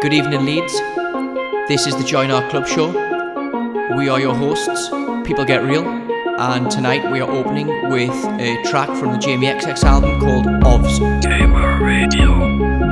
Good 0.00 0.14
evening, 0.14 0.44
Leeds. 0.44 0.72
This 1.66 1.88
is 1.88 1.96
the 1.96 2.04
Join 2.04 2.30
Our 2.30 2.48
Club 2.50 2.68
show. 2.68 2.92
We 3.96 4.08
are 4.08 4.20
your 4.20 4.32
hosts, 4.32 4.88
People 5.26 5.44
Get 5.44 5.64
Real, 5.64 5.84
and 6.38 6.70
tonight 6.70 7.10
we 7.10 7.20
are 7.20 7.28
opening 7.28 7.66
with 7.90 8.10
a 8.40 8.62
track 8.70 8.88
from 8.96 9.10
the 9.10 9.18
Jamie 9.18 9.48
XX 9.48 9.82
album 9.82 10.20
called 10.20 10.46
Obvs. 10.46 11.00
KMAH 11.20 11.80
Radio. 11.80 12.87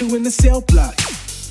You 0.00 0.14
in 0.16 0.22
the 0.22 0.30
cell 0.30 0.60
block. 0.60 0.94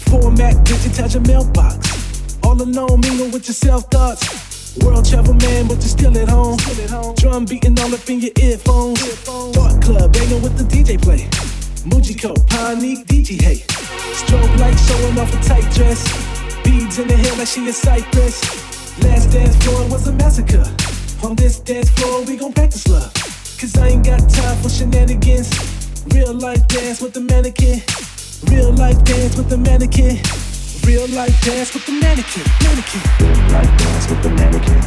Format, 0.09 0.56
digitize 0.65 1.13
your 1.13 1.24
mailbox. 1.24 2.38
All 2.44 2.62
alone, 2.62 3.00
mingle 3.01 3.30
with 3.31 3.47
your 3.47 3.56
self 3.56 3.89
thoughts. 3.89 4.77
World 4.83 5.06
travel 5.06 5.33
man, 5.33 5.68
but 5.68 5.75
you're 5.75 5.95
still 5.97 6.15
at 6.18 6.30
home. 6.30 6.57
Drum 7.15 7.45
beating 7.45 7.80
all 7.80 7.94
up 7.94 8.09
in 8.09 8.19
your 8.19 8.31
earphones. 8.39 9.01
Thought 9.25 9.81
club, 9.81 10.13
banging 10.13 10.42
with 10.42 10.57
the 10.57 10.63
DJ 10.63 11.01
play. 11.01 11.27
Mujiko, 11.89 12.36
Panique, 12.47 13.06
DJ 13.06 13.42
hey. 13.42 13.63
Strobe 14.13 14.59
light 14.59 14.77
showing 14.77 15.18
off 15.18 15.33
a 15.33 15.39
tight 15.44 15.68
dress. 15.74 16.03
Beads 16.63 17.00
in 17.00 17.07
the 17.07 17.15
hair 17.15 17.36
like 17.38 17.48
she 17.48 17.68
a 17.68 17.74
cypress. 17.74 18.44
Last 19.03 19.31
dance 19.31 19.56
floor 19.63 19.89
was 19.89 20.07
a 20.07 20.13
massacre. 20.13 20.65
On 21.24 21.36
this 21.36 21.59
dance 21.59 21.89
floor, 21.91 22.24
we 22.25 22.36
gon' 22.36 22.53
practice 22.53 22.88
love. 22.88 23.13
Cause 23.59 23.77
I 23.77 23.88
ain't 23.88 24.06
got 24.06 24.19
time 24.30 24.57
for 24.62 24.69
shenanigans. 24.69 25.50
Real 26.13 26.33
life 26.33 26.68
dance 26.68 27.01
with 27.01 27.13
the 27.13 27.21
mannequin. 27.21 27.81
Real 28.43 28.71
life 28.73 29.01
dance 29.03 29.37
with 29.37 29.49
the 29.49 29.57
mannequin. 29.57 30.19
Real 30.85 31.07
life 31.15 31.33
dance 31.41 31.73
with 31.73 31.85
the 31.85 31.93
mannequin. 31.93 32.43
Mannequin. 32.61 33.01
Real 33.19 33.51
life 33.51 33.77
dance 33.79 34.09
with 34.09 34.21
the 34.23 34.29
mannequin. 34.29 34.81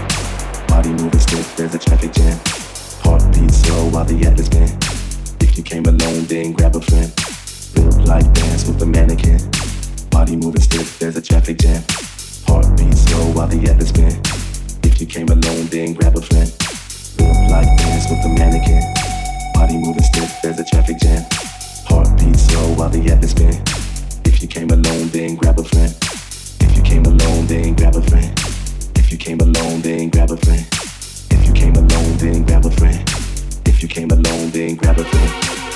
Body 0.68 0.90
moving 0.90 1.18
stiff, 1.18 1.56
there's 1.56 1.74
a 1.74 1.78
traffic 1.78 2.12
jam. 2.12 2.38
Heartbeat 3.02 3.50
slow 3.50 3.88
while 3.90 4.04
the 4.04 4.26
atlas 4.26 4.46
spin. 4.46 4.68
If 5.40 5.56
you 5.56 5.64
came 5.64 5.86
alone, 5.86 6.24
then 6.26 6.52
grab 6.52 6.76
a 6.76 6.80
friend. 6.80 7.10
Real 7.74 8.04
life 8.06 8.30
dance 8.34 8.66
with 8.66 8.78
the 8.78 8.86
mannequin. 8.86 9.40
Body 10.10 10.36
moving 10.36 10.60
stiff, 10.60 10.98
there's 10.98 11.16
a 11.16 11.22
traffic 11.22 11.58
jam. 11.58 11.82
Heartbeat 12.46 12.94
slow 12.94 13.32
while 13.32 13.48
the 13.48 13.58
atlas 13.70 13.88
spin. 13.88 14.12
If 14.84 15.00
you 15.00 15.06
came 15.06 15.28
alone, 15.28 15.66
then 15.66 15.94
grab 15.94 16.16
a 16.16 16.22
friend. 16.22 16.52
Real 17.18 17.50
life 17.50 17.70
dance 17.78 18.10
with 18.10 18.22
the 18.22 18.28
mannequin. 18.28 18.82
Body 19.54 19.78
moving 19.78 20.04
stiff, 20.04 20.30
there's 20.42 20.60
a 20.60 20.64
traffic 20.64 20.98
jam. 20.98 21.24
Heartbeat 21.88 22.37
slow 22.37 22.75
while 22.75 22.90
the 22.90 23.00
atlas 23.11 23.31
spin. 23.31 23.62
If 24.25 24.43
you 24.43 24.49
came 24.49 24.70
alone, 24.70 25.08
then 25.08 25.37
grab 25.37 25.58
a 25.58 25.64
friend. 25.64 25.94
If 26.61 26.76
you 26.76 26.82
came 26.82 27.05
alone, 27.06 27.46
then 27.46 27.75
grab 27.75 27.96
a 27.96 28.02
friend. 28.02 28.31
If 28.94 29.11
you 29.11 29.17
came 29.17 29.40
alone, 29.40 29.81
then 29.81 30.11
grab 30.11 30.31
a 30.31 30.37
friend. 30.37 30.67
If 31.31 31.46
you 31.46 31.52
came 31.55 31.75
alone, 31.75 32.17
then 32.19 32.44
grab 32.44 32.67
a 32.67 32.70
friend. 32.70 33.02
If 33.64 33.82
you 33.82 33.88
came 33.88 34.11
alone, 34.11 34.50
then 34.50 34.76
grab 34.76 34.99
a 34.99 35.05
friend. 35.05 35.67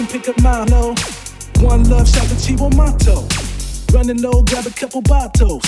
And 0.00 0.08
pick 0.08 0.28
up 0.28 0.40
Milo. 0.42 0.94
One 1.60 1.88
love 1.88 2.08
shot 2.08 2.26
the 2.28 2.36
Chivo 2.36 2.68
Mato. 2.74 3.24
Running 3.96 4.20
low, 4.20 4.42
grab 4.42 4.66
a 4.66 4.70
couple 4.70 5.00
bottles. 5.00 5.64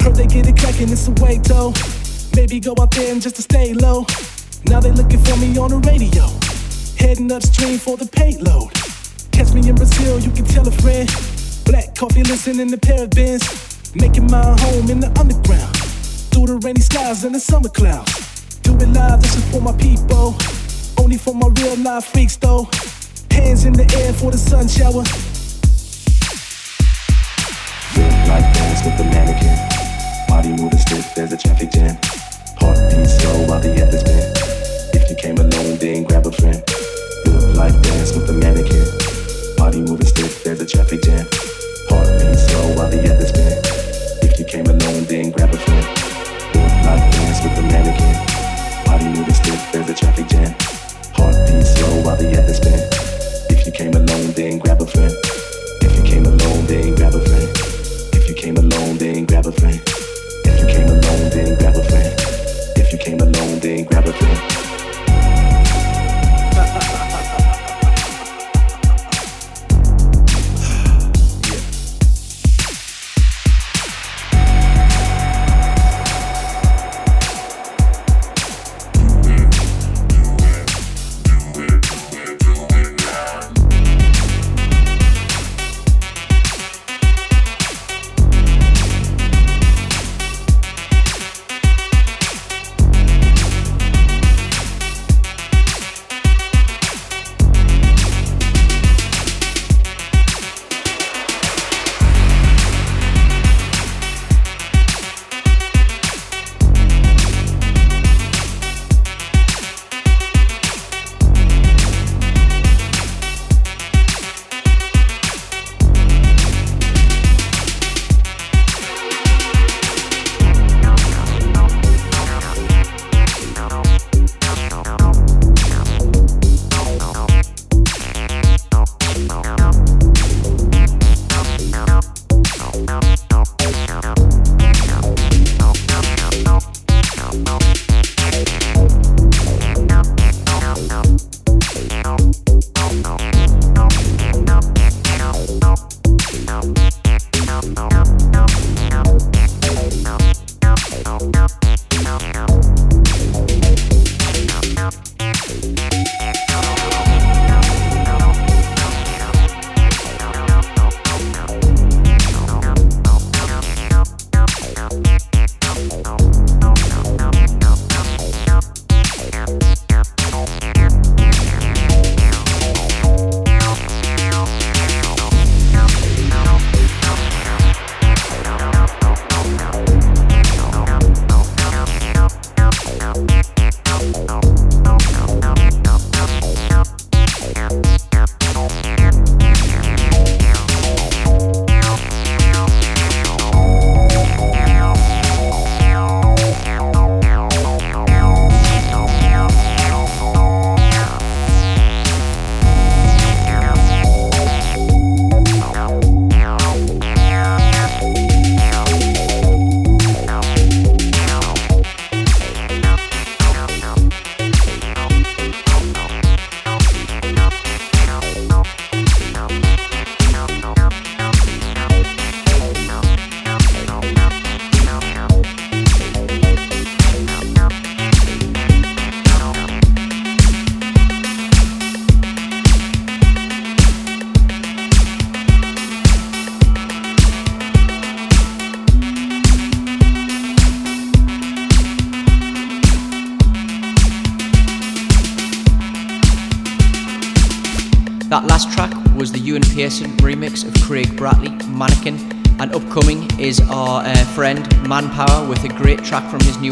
Heard 0.00 0.16
they 0.16 0.26
get 0.26 0.46
it 0.46 0.56
crackin', 0.56 0.90
it's 0.90 1.08
a 1.08 1.12
way 1.22 1.38
though. 1.38 1.72
Maybe 2.36 2.60
go 2.60 2.74
out 2.78 2.90
there 2.92 3.10
and 3.10 3.22
just 3.22 3.36
to 3.36 3.42
stay 3.42 3.72
low. 3.72 4.06
Now 4.66 4.80
they 4.80 4.92
looking 4.92 5.18
for 5.24 5.36
me 5.38 5.56
on 5.58 5.70
the 5.70 5.78
radio. 5.88 6.26
Heading 6.98 7.32
upstream 7.32 7.78
for 7.78 7.96
the 7.96 8.06
payload. 8.06 8.72
Catch 9.32 9.54
me 9.54 9.68
in 9.68 9.74
Brazil, 9.74 10.20
you 10.20 10.30
can 10.30 10.44
tell 10.44 10.66
a 10.68 10.70
friend. 10.70 11.08
Black 11.64 11.94
coffee, 11.94 12.22
listening 12.22 12.70
to 12.70 13.08
bins. 13.14 13.94
Making 13.94 14.30
my 14.30 14.54
home 14.60 14.90
in 14.90 15.00
the 15.00 15.10
underground. 15.18 15.76
Through 16.30 16.46
the 16.46 16.56
rainy 16.62 16.80
skies 16.80 17.24
and 17.24 17.34
the 17.34 17.40
summer 17.40 17.70
clouds. 17.70 18.60
Do 18.60 18.74
it 18.76 18.88
live, 18.88 19.22
this 19.22 19.36
is 19.36 19.44
for 19.50 19.60
my 19.60 19.72
people. 19.72 20.36
Only 20.98 21.16
for 21.16 21.34
my 21.34 21.48
real 21.60 21.76
life 21.78 22.04
freaks 22.06 22.36
though. 22.36 22.68
Hands 23.34 23.64
in 23.64 23.72
the 23.72 23.82
air 23.98 24.12
for 24.12 24.30
the 24.30 24.38
sun 24.38 24.68
shower. 24.68 25.02
Real 27.98 28.14
life 28.30 28.46
dance 28.54 28.84
with 28.86 28.96
the 28.96 29.04
mannequin. 29.10 29.58
Body 30.28 30.50
moving 30.54 30.78
stiff, 30.78 31.14
there's 31.16 31.32
a 31.32 31.36
traffic 31.36 31.72
jam. 31.72 31.98
Heartbeat 32.62 33.10
slow 33.10 33.46
while 33.50 33.58
the 33.58 33.74
atlas 33.74 34.06
spin. 34.06 34.22
If 34.94 35.10
you 35.10 35.16
came 35.16 35.36
alone, 35.38 35.78
then 35.78 36.04
grab 36.04 36.26
a 36.26 36.30
friend. 36.30 36.62
Real 37.26 37.58
life 37.58 37.74
dance 37.82 38.14
with 38.14 38.28
the 38.28 38.34
mannequin. 38.34 38.86
Body 39.58 39.82
moving 39.82 40.06
stiff, 40.06 40.44
there's 40.44 40.60
a 40.60 40.66
traffic 40.66 41.02
jam. 41.02 41.26
Heartbeat 41.90 42.38
slow 42.38 42.78
while 42.78 42.90
the 42.90 43.02
atlas 43.02 43.34
spin. 43.34 43.50
If 44.22 44.38
you 44.38 44.44
came 44.44 44.66
alone, 44.66 45.04
then 45.10 45.32
grab 45.32 45.52
a 45.52 45.58
friend. 45.58 45.86
Real 46.54 46.70
life 46.86 47.02
dance 47.10 47.42
with 47.42 47.54
the 47.58 47.66
mannequin. 47.66 48.14
Body 48.86 49.10
moving 49.10 49.34
stiff, 49.34 49.58
there's 49.72 49.90
a 49.90 49.94
traffic 49.94 50.28
jam. 50.30 50.54
Heartbeat 51.18 51.66
slow 51.66 52.02
while 52.06 52.16
the 52.16 52.30
atlas 52.30 52.62
spin. 52.62 52.78
If 53.66 53.68
you 53.68 53.72
came 53.78 53.94
alone, 53.94 54.32
then 54.32 54.58
grab 54.58 54.82
a 54.82 54.86
friend. 54.86 55.10
If 55.80 55.96
you 55.96 56.02
came 56.02 56.26
alone, 56.26 56.66
then 56.66 56.94
grab 56.96 57.14
a 57.14 57.24
friend. 57.24 57.48
If 58.12 58.28
you 58.28 58.34
came 58.34 58.58
alone, 58.58 58.98
then 58.98 59.24
grab 59.24 59.46
a 59.46 59.52
friend. 59.52 59.80
If 60.44 60.60
you 60.60 60.66
came 60.66 60.88
alone, 60.88 61.30
then 61.30 61.58
grab 61.58 61.74
a 61.74 61.82
friend. 61.82 62.14
If 62.76 62.92
you 62.92 62.98
came 62.98 63.20
alone, 63.20 63.60
then 63.60 63.84
grab 63.84 64.06
a 64.06 64.12
friend. 64.12 64.73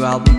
New 0.03 0.09
album 0.09 0.32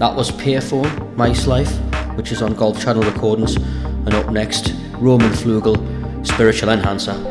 That 0.00 0.16
was 0.16 0.30
Payfone, 0.30 1.14
Mice 1.14 1.46
Life, 1.46 1.76
which 2.16 2.32
is 2.32 2.40
on 2.40 2.54
Golf 2.54 2.82
Channel 2.82 3.02
Recordings. 3.02 3.56
And 3.56 4.14
up 4.14 4.30
next, 4.30 4.72
Roman 4.92 5.30
Fluegel, 5.30 5.76
Spiritual 6.26 6.70
Enhancer. 6.70 7.29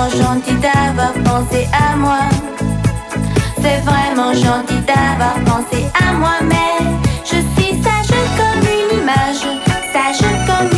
vraiment 0.00 0.24
gentil 0.24 0.54
d'avoir 0.54 1.12
pensé 1.24 1.68
à 1.72 1.96
moi. 1.96 2.20
C'est 3.60 3.80
vraiment 3.80 4.32
gentil 4.32 4.80
d'avoir 4.86 5.34
pensé 5.44 5.84
à 5.94 6.12
moi, 6.14 6.38
mais 6.42 6.86
je 7.24 7.36
suis 7.54 7.82
sage 7.82 8.08
comme 8.36 8.62
une 8.62 9.02
image, 9.02 9.44
sage 9.92 10.20
comme 10.46 10.69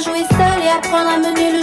jouer 0.00 0.24
seul 0.30 0.62
et 0.62 0.68
apprendre 0.68 1.10
à 1.10 1.18
mener 1.18 1.50
le 1.50 1.57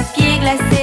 papier 0.00 0.38
glacé. 0.38 0.79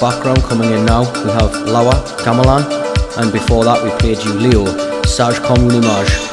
background 0.00 0.42
coming 0.44 0.70
in 0.72 0.86
now, 0.86 1.02
we 1.24 1.30
have 1.30 1.52
Lauer 1.68 1.92
Gammelan, 2.24 2.64
and 3.18 3.30
before 3.32 3.64
that 3.64 3.84
we 3.84 3.90
played 3.98 4.18
you 4.24 4.32
Lio, 4.32 4.64
Sage 5.04 5.38
Comme 5.42 5.68
une 5.68 5.74
image. 5.82 6.29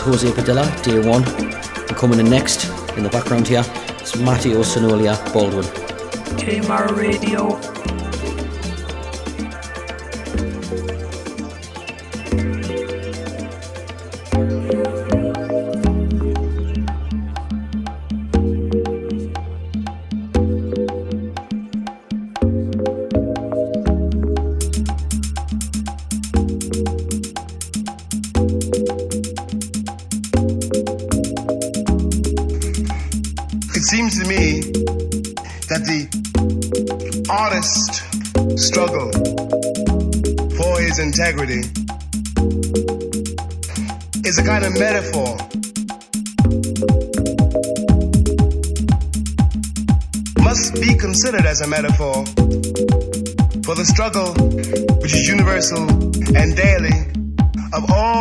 Jose 0.00 0.32
Padilla, 0.32 0.64
day 0.82 0.98
one. 0.98 1.24
And 1.24 1.96
coming 1.96 2.20
in 2.20 2.30
next, 2.30 2.64
in 2.96 3.02
the 3.02 3.10
background 3.10 3.46
here, 3.46 3.64
it's 3.98 4.16
Mateo 4.16 4.62
Senolia 4.62 5.14
Baldwin. 5.32 5.64
KMAH 6.36 6.96
Radio. 6.96 7.79
Metaphor. 44.80 45.36
Must 50.42 50.74
be 50.80 50.96
considered 50.96 51.44
as 51.44 51.60
a 51.60 51.68
metaphor 51.68 52.24
for 53.62 53.74
the 53.74 53.84
struggle 53.84 54.32
which 55.02 55.12
is 55.12 55.28
universal 55.28 55.82
and 56.34 56.56
daily 56.56 56.96
of 57.74 57.90
all 57.90 58.19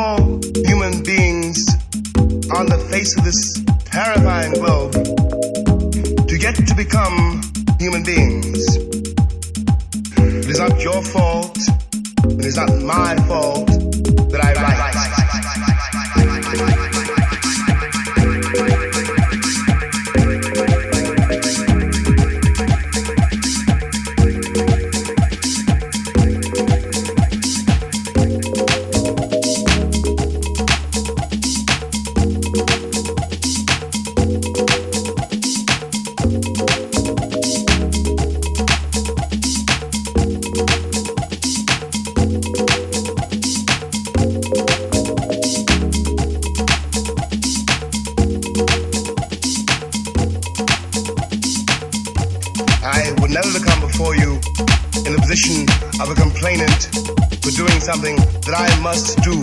that 58.49 58.57
I 58.57 58.81
must 58.81 59.21
do. 59.21 59.37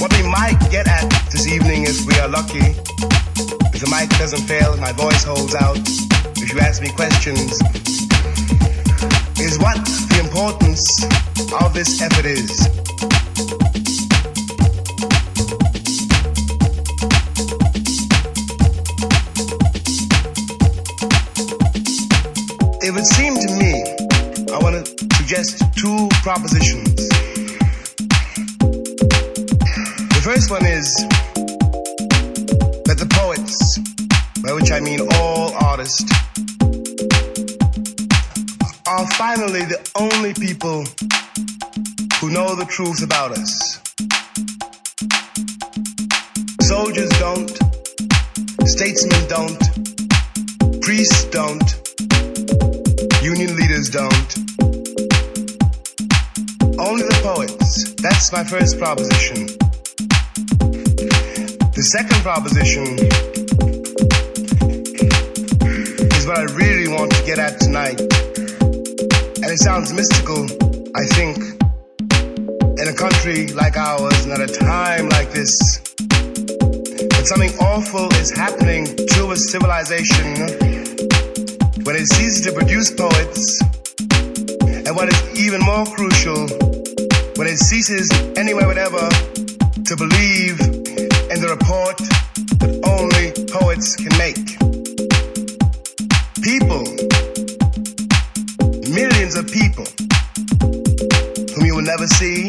What 0.00 0.12
we 0.12 0.22
might 0.28 0.58
get 0.70 0.86
at 0.88 1.08
this 1.30 1.46
evening, 1.46 1.84
if 1.84 2.04
we 2.04 2.14
are 2.20 2.28
lucky, 2.28 2.76
if 3.72 3.80
the 3.80 3.88
mic 3.88 4.10
doesn't 4.18 4.42
fail, 4.42 4.76
my 4.76 4.92
voice 4.92 5.24
holds 5.24 5.54
out, 5.54 5.78
if 6.36 6.52
you 6.52 6.60
ask 6.60 6.82
me 6.82 6.90
questions, 6.90 7.58
who 42.76 42.84
know 42.84 42.92
the 42.92 43.00
truth 43.00 43.02
about 43.02 43.32
us. 43.32 43.80
Soldiers 46.60 47.10
don't, 47.18 47.50
statesmen 48.66 49.28
don't, 49.28 49.60
priests 50.80 51.24
don't, 51.30 51.74
union 53.22 53.56
leaders 53.56 53.90
don't. 53.90 54.38
Only 56.78 57.02
the 57.02 57.20
poets. 57.22 57.94
That's 57.94 58.32
my 58.32 58.44
first 58.44 58.78
proposition. 58.78 59.46
The 61.74 61.82
second 61.82 62.22
proposition 62.22 62.98
is 66.12 66.26
what 66.26 66.38
I 66.38 66.44
really 66.54 66.88
want 66.88 67.12
to 67.12 67.24
get 67.24 67.38
at 67.38 67.60
tonight. 67.60 68.00
And 68.00 69.50
it 69.50 69.58
sounds 69.58 69.92
mystical, 69.92 70.44
I 70.94 71.04
think, 71.06 71.51
country 73.22 73.46
like 73.54 73.76
ours 73.76 74.24
and 74.24 74.32
at 74.32 74.40
a 74.40 74.52
time 74.52 75.08
like 75.08 75.30
this. 75.30 75.78
But 76.08 77.24
something 77.24 77.50
awful 77.60 78.12
is 78.14 78.32
happening 78.32 78.84
to 78.86 79.30
a 79.30 79.36
civilization 79.36 80.34
when 81.84 81.94
it 81.94 82.06
ceases 82.06 82.40
to 82.46 82.52
produce 82.52 82.90
poets, 82.90 83.60
and 84.66 84.96
what 84.96 85.08
is 85.08 85.38
even 85.38 85.60
more 85.60 85.86
crucial, 85.86 86.48
when 87.36 87.46
it 87.46 87.58
ceases 87.58 88.10
anywhere 88.36 88.66
whatever 88.66 89.08
to 89.08 89.94
believe 89.96 90.58
in 91.30 91.38
the 91.38 91.48
report 91.48 91.98
that 92.58 92.74
only 92.90 93.30
poets 93.54 93.94
can 93.94 94.10
make. 94.18 94.58
People, 96.42 96.82
millions 98.90 99.36
of 99.36 99.46
people, 99.46 99.86
whom 101.54 101.66
you 101.66 101.76
will 101.76 101.86
never 101.86 102.08
see, 102.08 102.41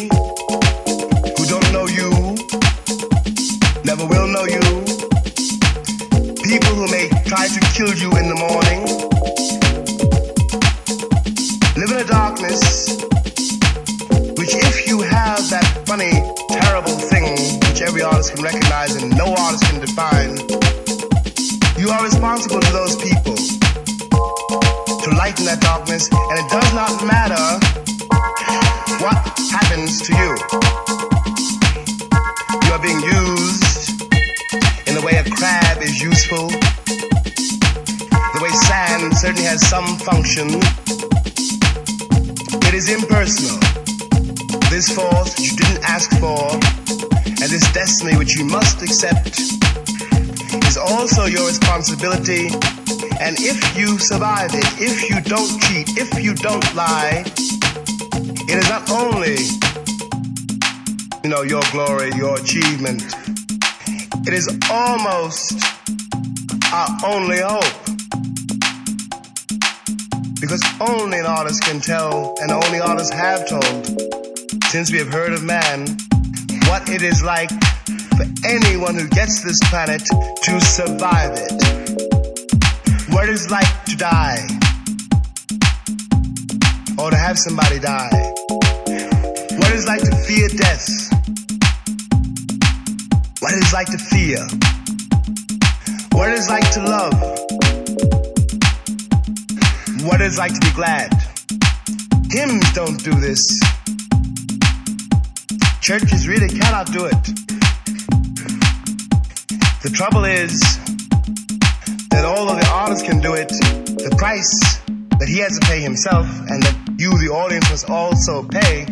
survive 54.04 54.50
it, 54.54 54.66
if 54.82 55.10
you 55.10 55.22
don't 55.22 55.62
cheat, 55.64 55.88
if 55.98 56.22
you 56.22 56.36
don't 56.36 56.76
lie, 56.76 57.24
it 57.26 58.58
is 58.58 58.70
not 58.70 58.90
only, 58.92 59.40
you 61.24 61.30
know, 61.30 61.42
your 61.44 61.62
glory, 61.72 62.12
your 62.18 62.36
achievement. 62.38 63.02
It 64.28 64.34
is 64.34 64.48
almost 64.70 65.56
our 66.74 66.90
only 67.06 67.40
hope. 67.40 67.64
Because 70.42 70.62
only 70.82 71.20
an 71.20 71.26
artist 71.26 71.64
can 71.64 71.80
tell, 71.80 72.36
and 72.42 72.52
only 72.52 72.82
artists 72.82 73.14
have 73.14 73.48
told, 73.48 73.88
since 74.66 74.92
we 74.92 74.98
have 74.98 75.14
heard 75.14 75.32
of 75.32 75.44
man, 75.44 75.88
what 76.68 76.90
it 76.90 77.02
is 77.02 77.24
like 77.24 77.50
for 78.18 78.26
anyone 78.46 78.96
who 78.96 79.08
gets 79.08 79.44
this 79.44 79.60
planet 79.70 80.02
to 80.44 80.60
survive 80.60 81.32
it. 81.38 81.63
What 83.24 83.30
it 83.30 83.36
is 83.36 83.50
like 83.50 83.86
to 83.86 83.96
die, 83.96 84.46
or 87.00 87.10
to 87.10 87.16
have 87.16 87.40
somebody 87.40 87.80
die. 87.80 88.34
What 88.50 89.70
it 89.70 89.76
is 89.76 89.88
like 89.88 90.02
to 90.02 90.14
fear 90.28 90.50
death. 90.50 90.90
What 93.40 93.54
it 93.54 93.64
is 93.64 93.72
like 93.72 93.88
to 93.92 93.98
fear. 93.98 94.40
What 96.12 96.32
it 96.32 96.38
is 96.38 96.50
like 96.50 96.70
to 96.74 96.82
love. 96.84 97.14
What 100.04 100.20
it 100.20 100.28
is 100.28 100.38
like 100.38 100.54
to 100.54 100.60
be 100.60 100.74
glad. 100.74 101.14
Hymns 102.30 102.74
don't 102.74 103.02
do 103.06 103.12
this. 103.22 103.58
Churches 105.80 106.28
really 106.28 106.50
cannot 106.50 106.92
do 106.92 107.06
it. 107.06 107.24
The 109.82 109.94
trouble 109.96 110.26
is 110.26 110.83
that 112.14 112.26
although 112.26 112.56
the 112.56 112.70
artist 112.70 113.06
can 113.06 113.20
do 113.20 113.34
it, 113.34 113.50
the 113.50 114.16
price 114.18 114.80
that 115.20 115.28
he 115.28 115.40
has 115.40 115.58
to 115.58 115.66
pay 115.66 115.82
himself 115.82 116.28
and 116.50 116.62
that 116.62 116.76
you, 116.98 117.10
the 117.18 117.34
audience, 117.34 117.70
must 117.70 117.90
also 117.90 118.44
pay 118.48 118.86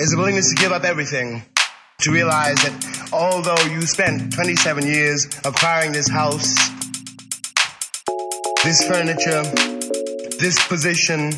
is 0.00 0.10
the 0.10 0.16
willingness 0.16 0.48
to 0.54 0.56
give 0.56 0.72
up 0.72 0.84
everything 0.84 1.42
to 2.00 2.12
realize 2.12 2.56
that 2.62 3.08
although 3.12 3.60
you 3.70 3.82
spent 3.82 4.32
27 4.32 4.86
years 4.86 5.26
acquiring 5.44 5.92
this 5.92 6.08
house, 6.08 6.54
this 8.64 8.86
furniture, 8.86 9.42
this 10.38 10.56
position, 10.68 11.32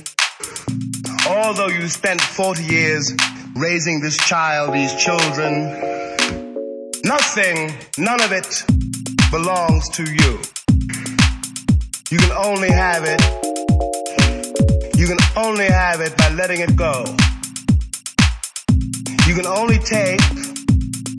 although 1.27 1.69
you 1.69 1.89
spent 1.89 2.21
40 2.21 2.63
years 2.65 3.13
raising 3.57 4.01
this 4.01 4.17
child, 4.19 4.75
these 4.75 4.95
children, 5.03 5.73
nothing, 7.03 7.73
none 7.99 8.23
of 8.23 8.33
it 8.33 8.65
belongs 9.31 9.89
to 9.91 10.05
you. 10.05 10.39
You 12.11 12.19
can 12.19 12.33
only 12.33 12.69
have 12.73 13.05
it, 13.07 13.21
you 14.99 15.07
can 15.07 15.19
only 15.37 15.67
have 15.67 16.01
it 16.01 16.17
by 16.17 16.31
letting 16.31 16.61
it 16.61 16.75
go. 16.75 17.05
You 19.29 19.37
can 19.37 19.47
only 19.47 19.79
take 19.79 20.21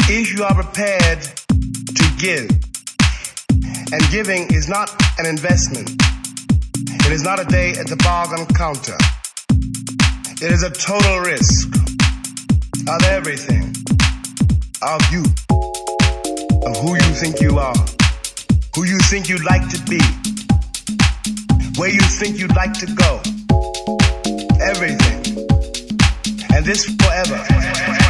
if 0.10 0.34
you 0.36 0.44
are 0.44 0.54
prepared 0.54 1.22
to 1.22 2.06
give. 2.20 2.50
And 3.94 4.02
giving 4.12 4.54
is 4.54 4.68
not 4.68 4.92
an 5.18 5.28
investment. 5.28 5.92
It 6.76 7.14
is 7.14 7.24
not 7.24 7.40
a 7.40 7.46
day 7.46 7.72
at 7.72 7.88
the 7.88 7.96
bargain 7.96 8.46
counter. 8.48 8.98
It 10.44 10.52
is 10.52 10.64
a 10.64 10.72
total 10.72 11.20
risk 11.20 11.74
of 12.90 13.02
everything. 13.06 13.74
Of 14.82 15.02
you. 15.10 15.24
Of 16.68 16.76
who 16.84 16.96
you 16.96 17.14
think 17.16 17.40
you 17.40 17.60
are. 17.60 17.78
Who 18.76 18.84
you 18.84 19.00
think 19.00 19.30
you'd 19.30 19.46
like 19.46 19.70
to 19.70 19.82
be. 19.90 20.31
Where 21.78 21.90
you 21.90 22.00
think 22.02 22.38
you'd 22.38 22.56
like 22.56 22.74
to 22.74 22.86
go. 22.86 23.22
Everything. 24.62 25.48
And 26.54 26.66
this 26.66 26.86
forever. 26.86 28.01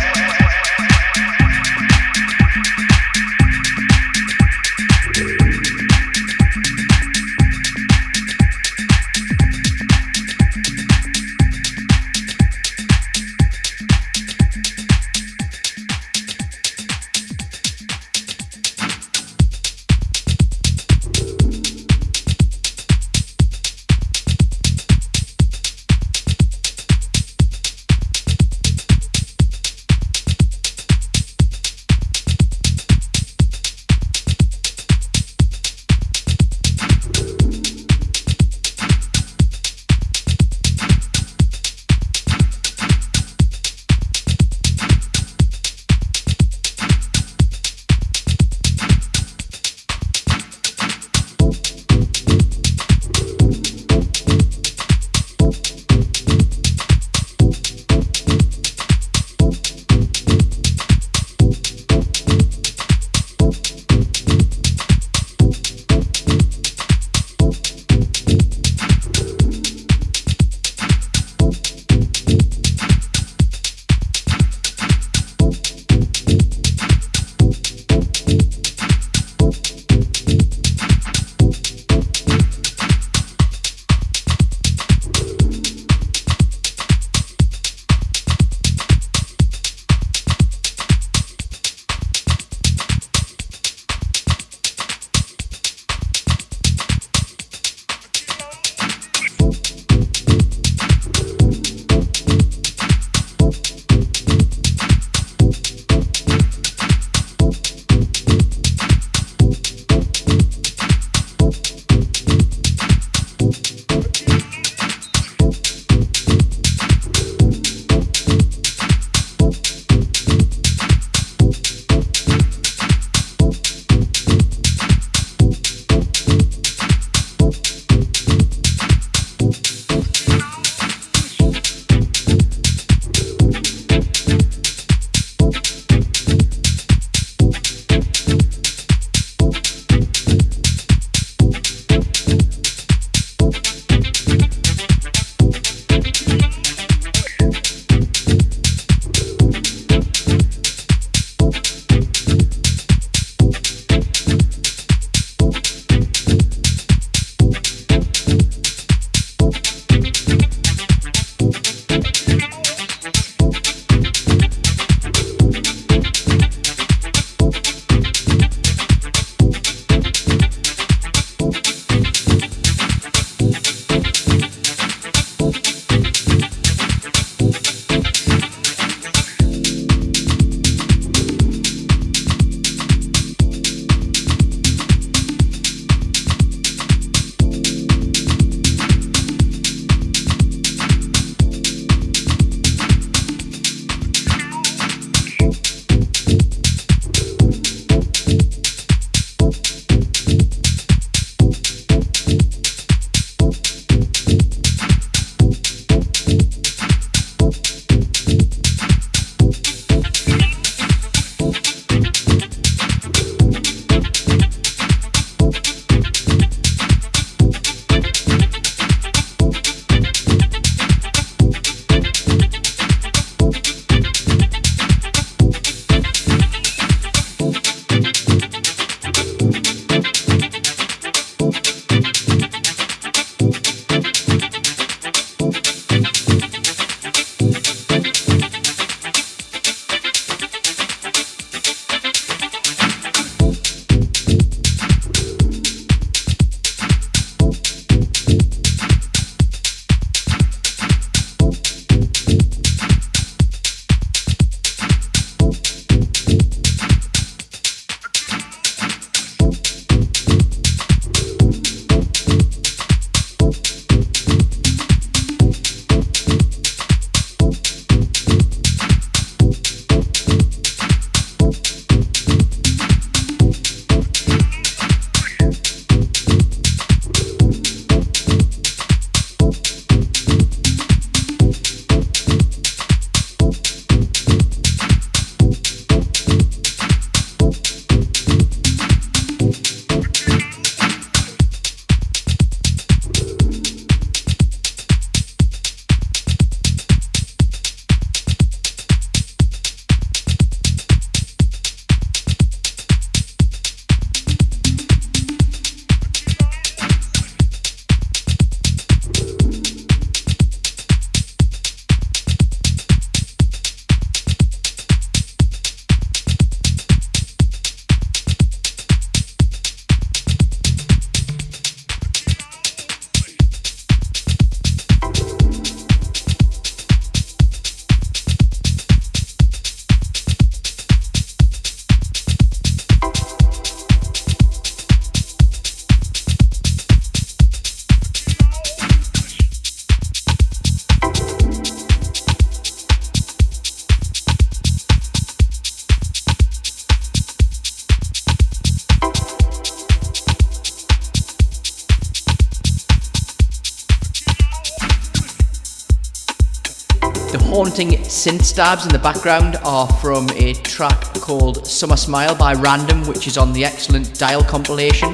Haunting 357.71 357.99
synth 357.99 358.43
stabs 358.43 358.85
in 358.85 358.91
the 358.91 358.99
background 358.99 359.55
are 359.63 359.87
from 360.01 360.29
a 360.31 360.53
track 360.55 361.01
called 361.21 361.65
Summer 361.65 361.95
Smile 361.95 362.35
by 362.35 362.53
Rndm, 362.53 363.07
which 363.07 363.27
is 363.27 363.37
on 363.37 363.53
the 363.53 363.63
excellent 363.63 364.19
Dial 364.19 364.43
compilation. 364.43 365.13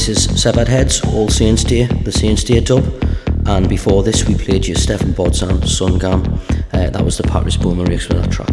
This 0.00 0.26
is 0.26 0.42
Severed 0.42 0.68
Heads, 0.68 1.02
All 1.04 1.28
Saints 1.28 1.62
Day, 1.62 1.84
the 1.84 2.10
Saints 2.10 2.42
Day 2.42 2.60
dub. 2.60 3.04
And 3.44 3.68
before 3.68 4.02
this, 4.02 4.26
we 4.26 4.34
played 4.34 4.66
you 4.66 4.74
Stephan 4.74 5.12
Bodzin, 5.12 5.60
Sungam. 5.60 6.40
Uh, 6.72 6.88
that 6.88 7.04
was 7.04 7.18
the 7.18 7.24
Patrice 7.24 7.58
Baumel 7.58 7.84
remix 7.84 8.06
for 8.06 8.14
that 8.14 8.32
track. 8.32 8.49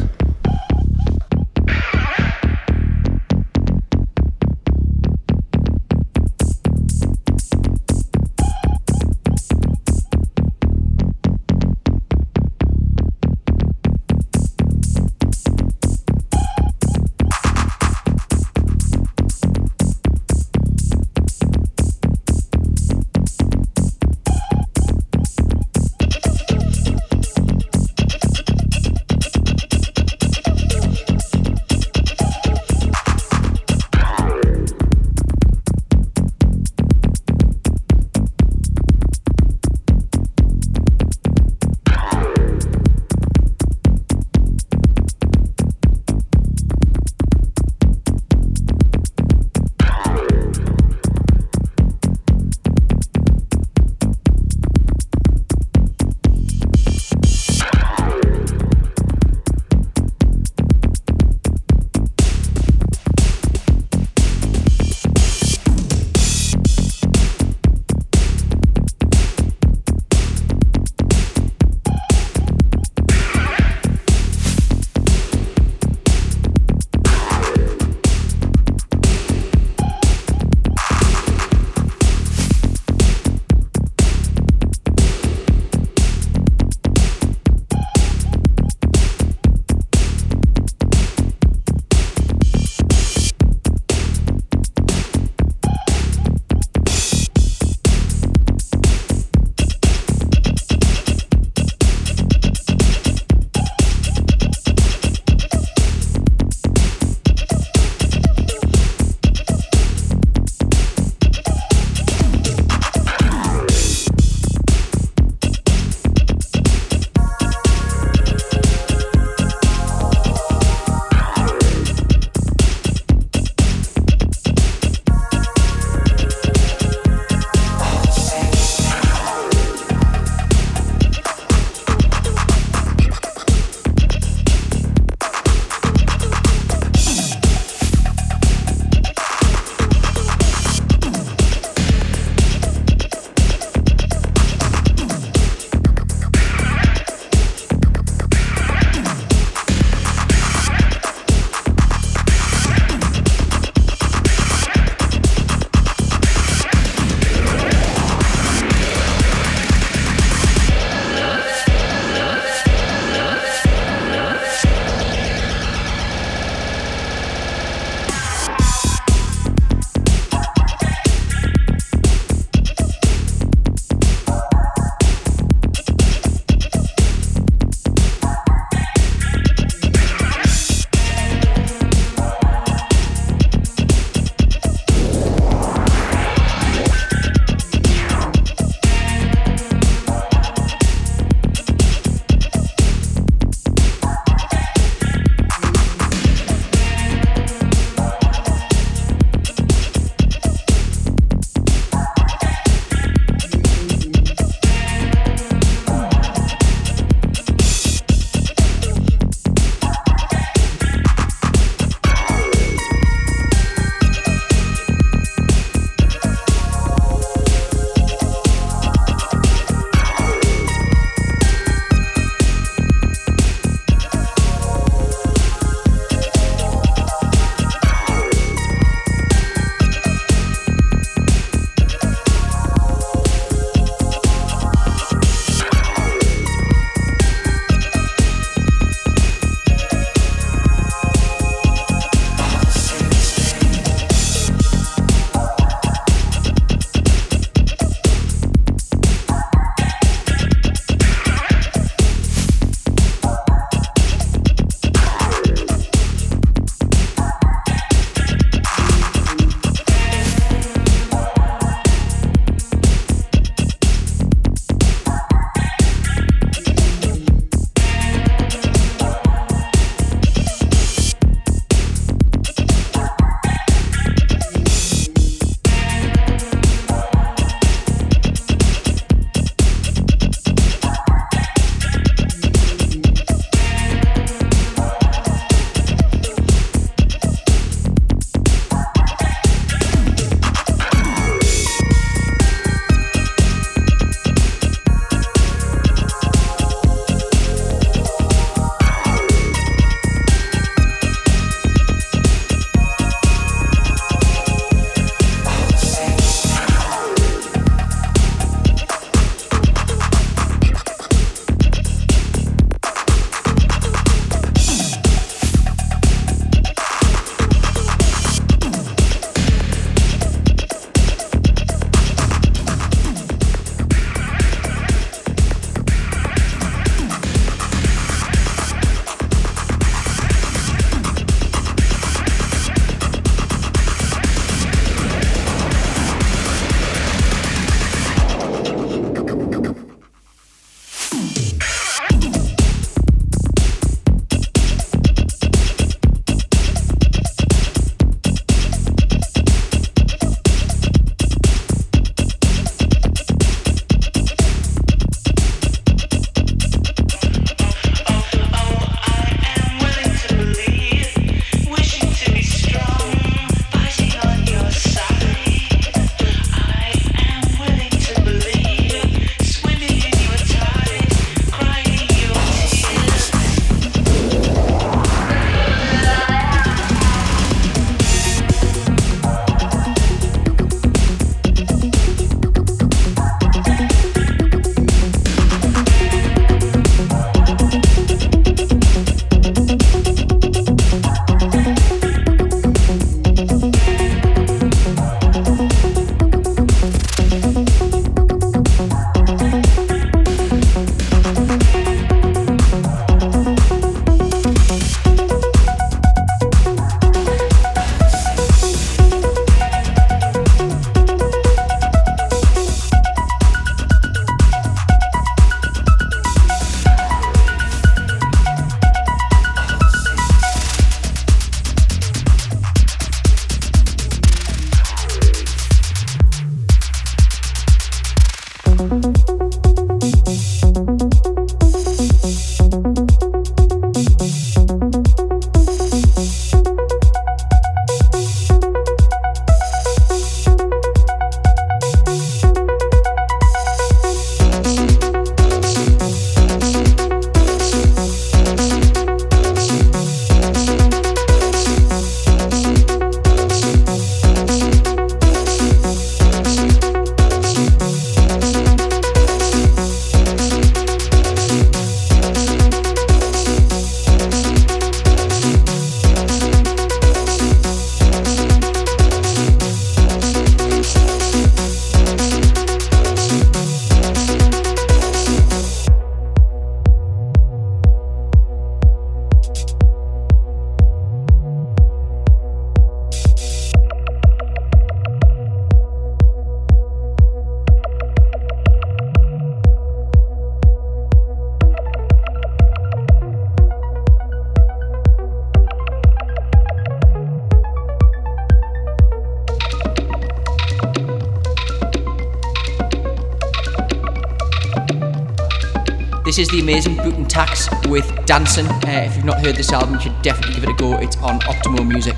This 506.37 506.49
is 506.49 506.53
the 506.53 506.59
amazing 506.59 506.97
Boot 506.97 507.15
and 507.15 507.27
Tax 507.27 507.67
with 507.87 508.05
Dancing. 508.27 508.67
Uh, 508.67 509.07
if 509.07 509.15
you've 509.15 509.25
not 509.25 509.43
heard 509.43 509.55
this 509.55 509.71
album, 509.73 509.95
you 509.95 510.01
should 510.01 510.21
definitely 510.21 510.53
give 510.53 510.65
it 510.65 510.69
a 510.69 510.73
go. 510.75 510.95
It's 510.99 511.17
on 511.17 511.39
Optimo 511.39 511.83
Music. 511.83 512.15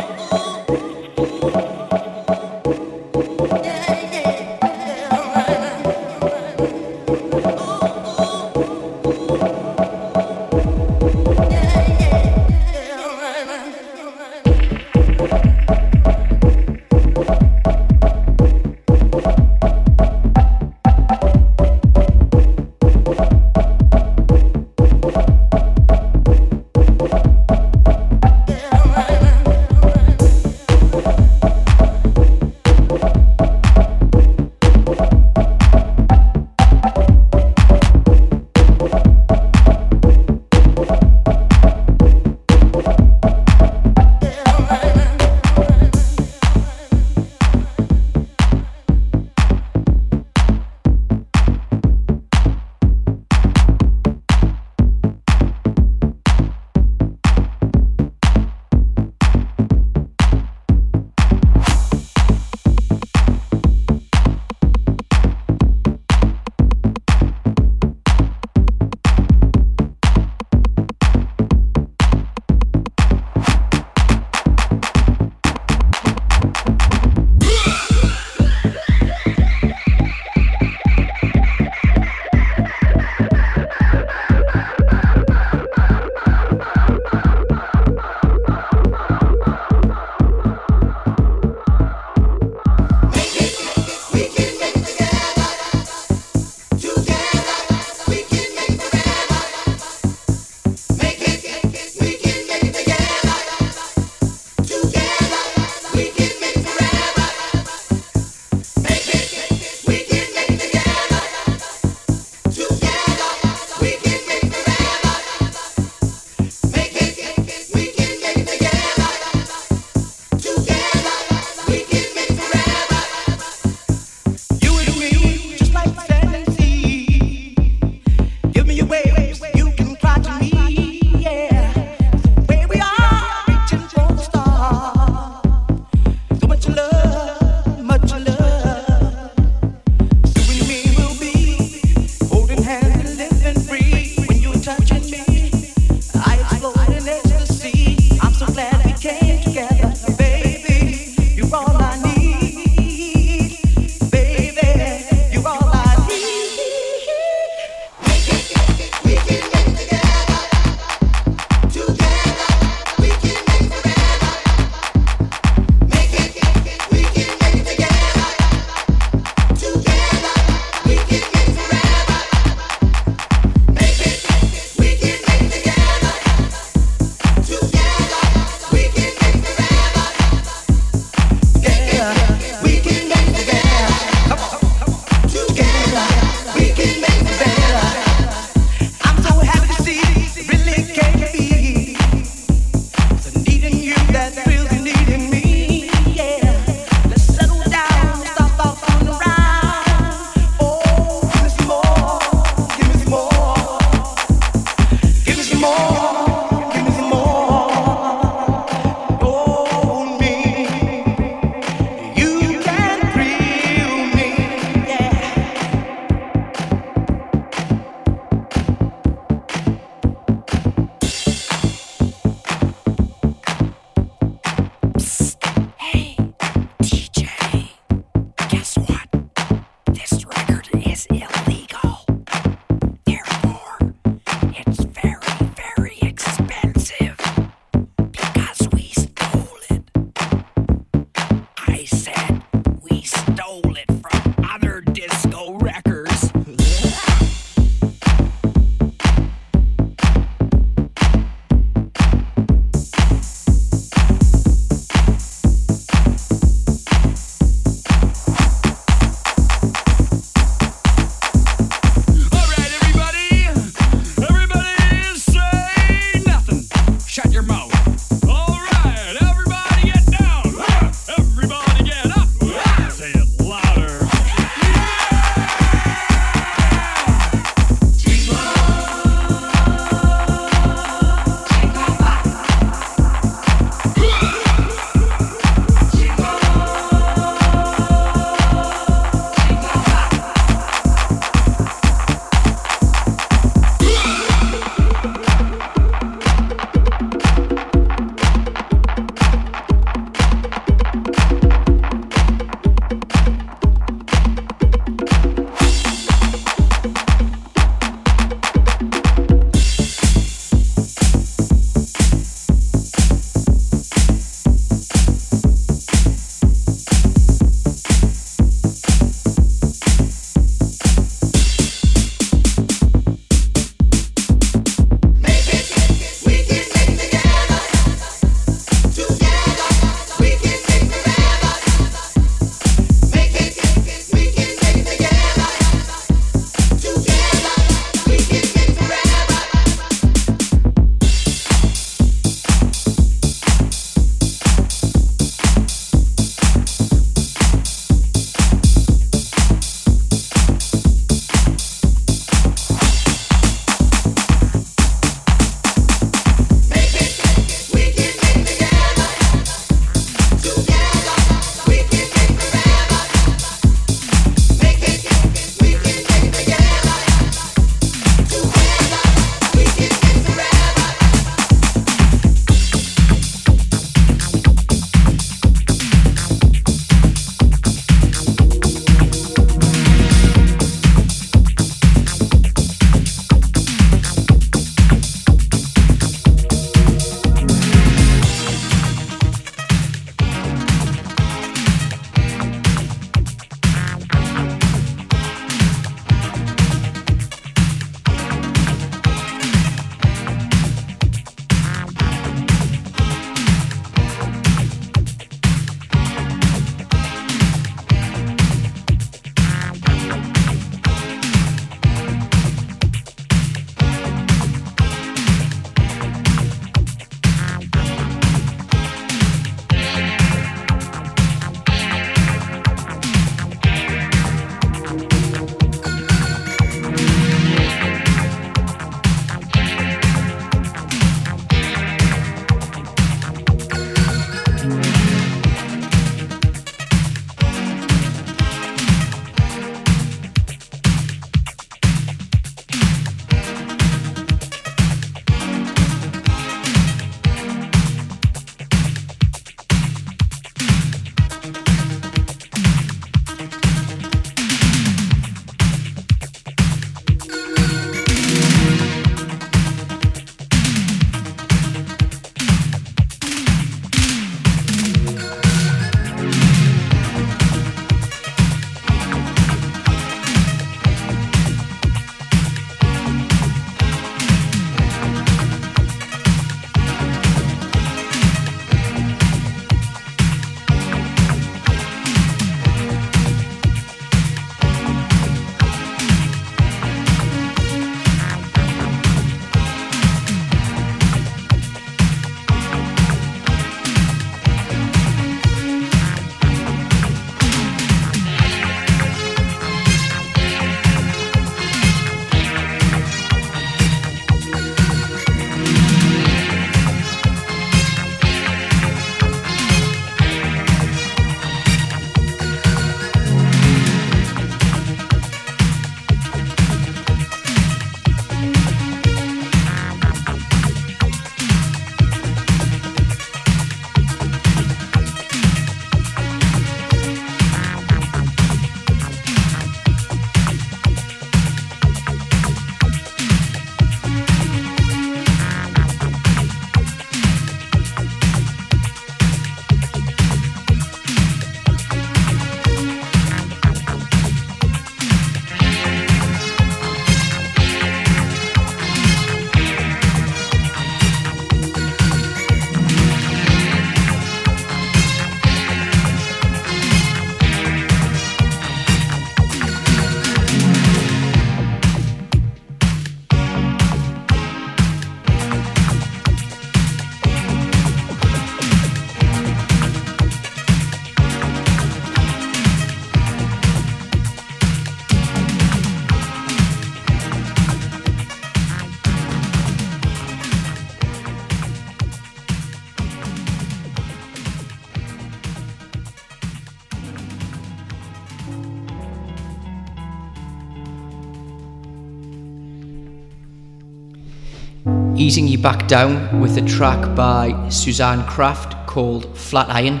Back 595.62 595.88
down 595.88 596.40
with 596.40 596.56
a 596.56 596.62
track 596.62 597.14
by 597.14 597.68
Suzanne 597.68 598.26
Kraft 598.26 598.86
called 598.86 599.36
Flatiron. 599.36 600.00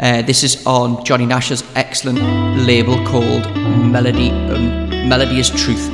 Uh, 0.00 0.22
this 0.22 0.42
is 0.42 0.66
on 0.66 1.04
Johnny 1.04 1.26
Nash's 1.26 1.62
excellent 1.74 2.20
label 2.66 2.96
called 3.04 3.44
Melody 3.92 4.30
um, 4.30 4.88
Melody 5.06 5.40
is 5.40 5.50
Truth. 5.50 5.90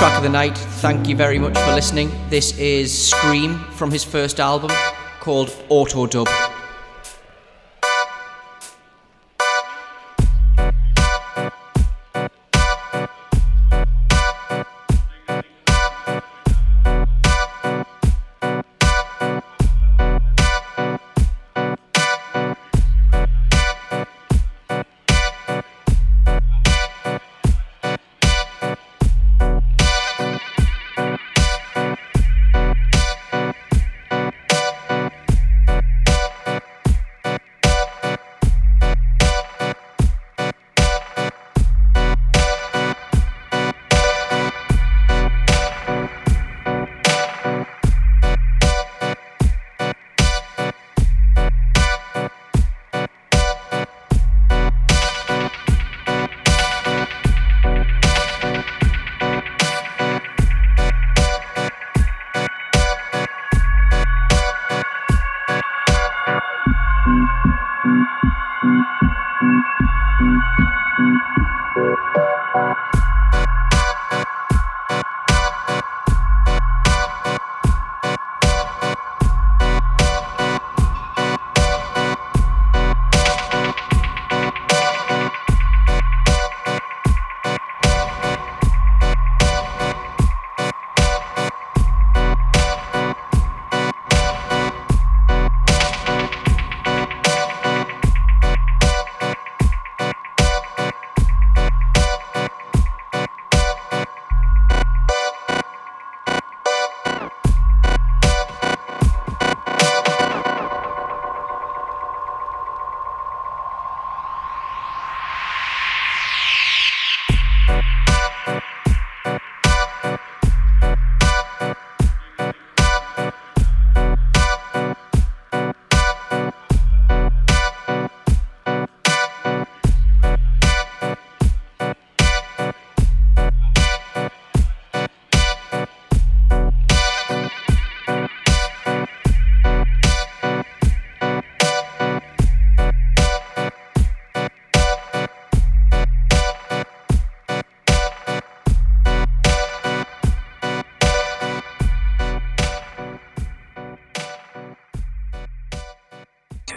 Track 0.00 0.16
of 0.16 0.22
the 0.22 0.30
night. 0.30 0.56
Thank 0.56 1.08
you 1.08 1.14
very 1.14 1.38
much 1.38 1.58
for 1.58 1.74
listening. 1.74 2.10
This 2.30 2.56
is 2.56 2.90
Skream 2.90 3.62
from 3.74 3.90
his 3.90 4.02
first 4.02 4.40
album 4.40 4.70
called 5.20 5.54
Auto 5.68 6.06
Dub. 6.06 6.26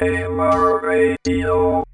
KMAH 0.03 0.83
Radio. 0.83 1.92